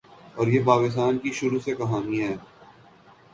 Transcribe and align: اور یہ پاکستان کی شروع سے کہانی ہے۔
اور 0.35 0.47
یہ 0.47 0.63
پاکستان 0.65 1.17
کی 1.17 1.31
شروع 1.31 1.59
سے 1.59 1.75
کہانی 1.75 2.21
ہے۔ 2.21 2.35